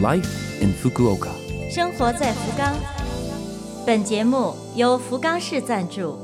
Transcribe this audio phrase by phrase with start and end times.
[0.00, 0.28] Life
[0.60, 1.30] in Fukuoka。
[1.68, 2.72] 生活在福冈。
[3.84, 6.16] 本节目由福冈市赞助。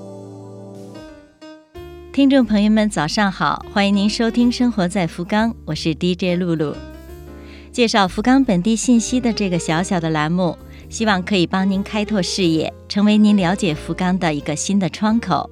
[2.13, 6.77] 听众朋友们，早上好，欢迎您收听《生活在福冈》，我是 DJ 露露。
[7.73, 10.57] 介绍福冈本地信息的这个小小的栏目，
[10.89, 15.51] 希望可以帮您开拓视野，成为您了解福冈的一个新的窗口。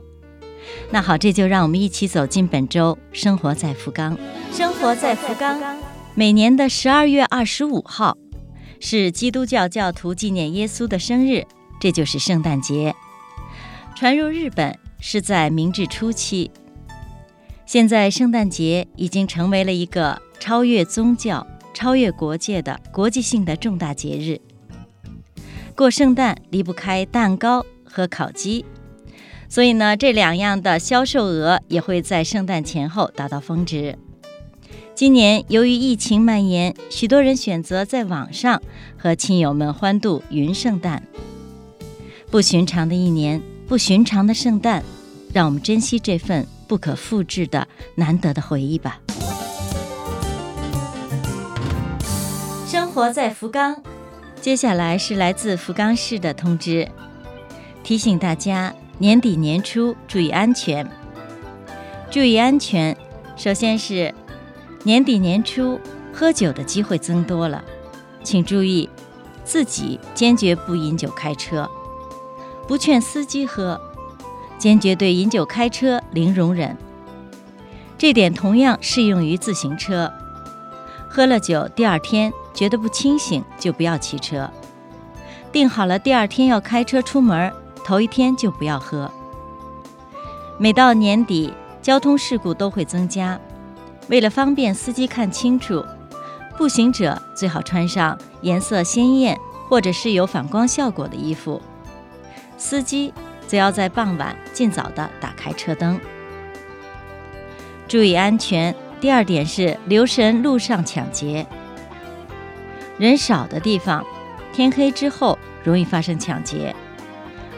[0.92, 4.16] 那好，这就让我们一起走进本周《生活在福冈》。
[4.56, 5.58] 生活在福冈，
[6.14, 8.18] 每年的十二月二十五号
[8.80, 11.46] 是基督教教徒纪念耶稣的生日，
[11.80, 12.94] 这就是圣诞节。
[13.96, 16.50] 传入日本是在明治初期，
[17.64, 24.38] 现在圣诞节已经成为了一个超越宗教、超越国界的国际性的重大节日。
[25.74, 28.66] 过圣诞离不开蛋糕和烤鸡。
[29.48, 33.98] 所以呢，这两样的销售额也会在圣诞前后达到峰值。
[35.02, 38.62] 今年由于疫情蔓延，许多人选择在网上
[38.96, 41.02] 和亲友们欢度云圣诞。
[42.30, 44.84] 不寻常的一年，不寻常的圣诞，
[45.34, 49.00] 让我们珍惜这份不可复制的难得的回忆吧。
[52.68, 53.82] 生活在福冈，
[54.40, 56.88] 接下来是来自福冈市的通知，
[57.82, 58.72] 提醒大家。
[58.98, 60.88] 年底年初注意安全，
[62.08, 62.96] 注意安全。
[63.34, 64.14] 首先是
[64.84, 65.80] 年底年初
[66.12, 67.62] 喝酒的机会增多了，
[68.22, 68.88] 请注意
[69.44, 71.68] 自己坚决不饮酒开车，
[72.66, 73.80] 不劝司机喝，
[74.58, 76.76] 坚决对饮酒开车零容忍。
[77.96, 80.12] 这点同样适用于自行车。
[81.08, 84.50] 喝了酒第二天觉得不清醒就不要骑车，
[85.52, 87.52] 定好了第二天要开车出门。
[87.84, 89.10] 头一天就不要喝。
[90.56, 91.52] 每到年底，
[91.82, 93.40] 交通事故都会增加。
[94.08, 95.84] 为了方便司机看清楚，
[96.56, 101.60] 步行者最好穿上颜色鲜艳或者是有反光效果的衣服。
[102.56, 103.12] 司机
[103.46, 105.98] 则要在傍晚尽早的打开车灯，
[107.88, 108.74] 注意安全。
[109.00, 111.44] 第二点是留神路上抢劫。
[112.98, 114.06] 人少的地方，
[114.52, 116.72] 天黑之后容易发生抢劫。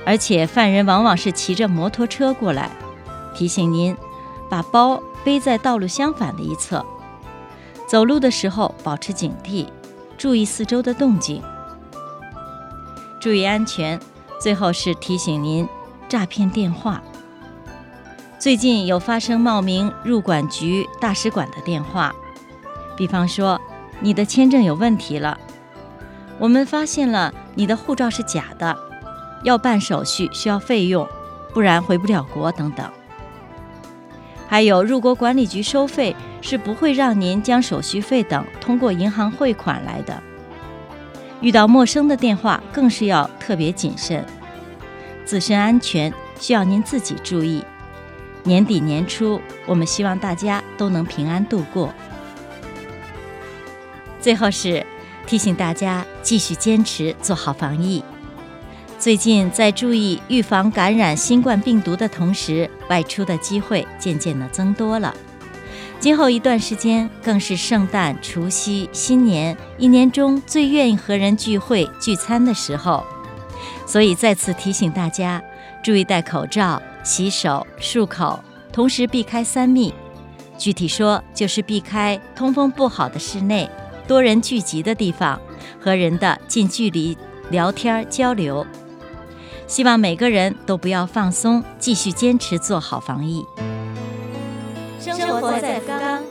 [0.06, 2.70] 而且犯人往往是骑着摩托车过来，
[3.34, 3.94] 提醒您
[4.48, 6.84] 把包背在道路相反的一侧，
[7.86, 9.66] 走路的时候保持警惕，
[10.16, 11.42] 注意四周的动静，
[13.20, 14.00] 注意安全。
[14.40, 15.66] 最后是提醒您
[16.08, 17.02] 诈骗电话。
[18.38, 22.14] 最近有发生冒名入管局、大使馆的电话，
[22.94, 23.58] 比方说
[24.00, 25.38] 你的签证有问题了，
[26.38, 28.76] 我们发现了你的护照是假的。
[29.44, 31.08] 要办手续需要费用，
[31.54, 32.90] 不然回不了国等等。
[34.54, 40.22] 还有入国管理局收费是不会让您将手续费等通过银行汇款来的。
[41.40, 44.24] 遇到陌生的电话更是要特别谨慎，
[45.24, 47.64] 自身安全需要您自己注意。
[48.44, 51.92] 年底年初，我们希望大家都能平安度过。
[54.20, 54.86] 最后是
[55.26, 58.04] 提醒大家继续坚持做好防疫。
[59.04, 65.14] 最近在注意预防感染新冠病毒的同时，外出的机会渐渐的增多了。
[66.00, 73.04] 今后一段时间更是圣诞、除夕、新年一年中最愿意和人聚会聚餐的时候，
[73.84, 75.42] 所以再次提醒大家
[75.82, 78.42] 注意戴口罩、洗手、漱口，
[78.72, 79.92] 同时避开三密。
[80.56, 83.68] 具体说就是避开通风不好的室内、
[84.08, 85.38] 多人聚集的地方
[85.78, 87.14] 和人的近距离
[87.50, 88.66] 聊天交流。
[89.66, 93.42] 希望每个人都不要放松，继续坚持做好防疫。
[95.00, 96.22] 生活在福冈。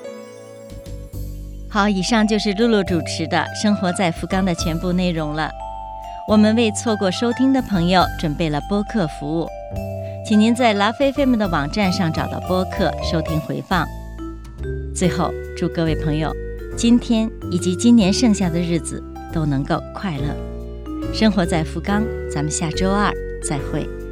[1.69, 5.49] 好，以上就是露露主持的《生活在福冈》的全部内容了。
[6.27, 9.47] 我们为错过收听的朋友准备了播客服务，
[10.25, 13.85] 请您在拉菲菲们的网站上找到播客收听回放。
[14.95, 16.31] 最后，祝各位朋友
[16.77, 20.35] 今天以及今年剩下的日子都能够快乐。
[21.13, 23.11] 生活在福冈，咱们下周二
[23.43, 24.02] 再会。